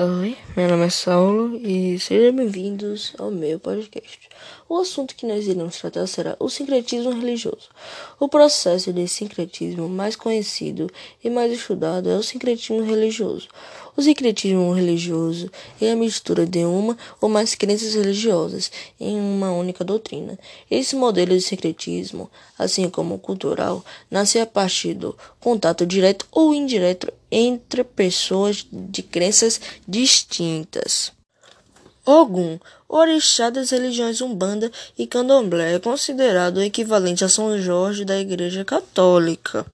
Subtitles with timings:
[0.00, 4.28] Oi, meu nome é Saulo e sejam bem-vindos ao meu podcast.
[4.68, 7.68] O assunto que nós iremos tratar será o sincretismo religioso.
[8.20, 10.88] O processo de sincretismo mais conhecido
[11.24, 13.48] e mais estudado é o sincretismo religioso.
[13.96, 18.70] O sincretismo religioso é a mistura de uma ou mais crenças religiosas
[19.00, 20.38] em uma única doutrina.
[20.70, 26.54] Esse modelo de sincretismo, assim como o cultural, nasce a partir do contato direto ou
[26.54, 31.12] indireto entre pessoas de crenças distintas.
[32.10, 32.58] Ogum,
[32.88, 38.64] orixá das religiões Umbanda e Candomblé, é considerado o equivalente a São Jorge da Igreja
[38.64, 39.66] Católica.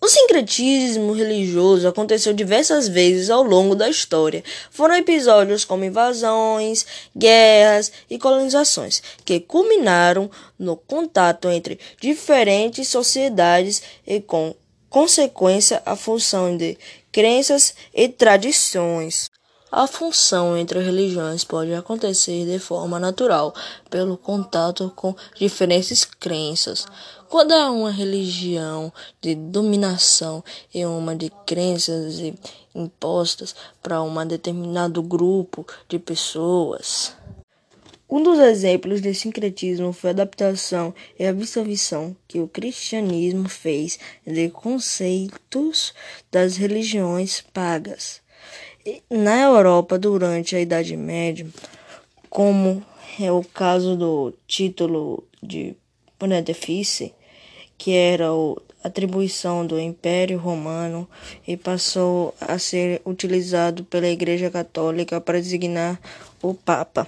[0.00, 4.42] O sincretismo religioso aconteceu diversas vezes ao longo da história.
[4.70, 6.86] Foram episódios como invasões,
[7.16, 14.54] guerras e colonizações, que culminaram no contato entre diferentes sociedades e com
[14.90, 16.76] consequência a função de
[17.12, 19.30] crenças e tradições.
[19.72, 23.54] A função entre religiões pode acontecer de forma natural,
[23.88, 26.86] pelo contato com diferentes crenças.
[27.28, 28.92] Quando há uma religião
[29.22, 30.42] de dominação
[30.74, 32.20] e uma de crenças
[32.74, 37.14] impostas para um determinado grupo de pessoas.
[38.10, 44.48] Um dos exemplos de sincretismo foi a adaptação e absorção que o cristianismo fez de
[44.48, 45.94] conceitos
[46.28, 48.20] das religiões pagas.
[49.08, 51.46] Na Europa, durante a Idade Média,
[52.28, 52.84] como
[53.20, 55.76] é o caso do título de
[56.18, 57.12] Pontifício,
[57.78, 61.08] que era a atribuição do Império Romano
[61.46, 66.00] e passou a ser utilizado pela Igreja Católica para designar
[66.42, 67.06] o Papa.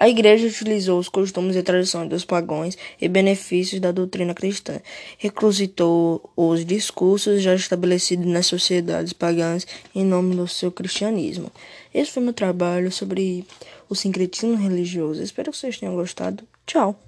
[0.00, 4.80] A Igreja utilizou os costumes e tradições dos pagãos e benefícios da doutrina cristã,
[5.18, 11.52] recrucitou os discursos já estabelecidos nas sociedades pagãs em nome do seu cristianismo.
[11.92, 13.44] Esse foi meu trabalho sobre
[13.90, 15.22] o sincretismo religioso.
[15.22, 16.44] Espero que vocês tenham gostado.
[16.66, 16.98] Tchau!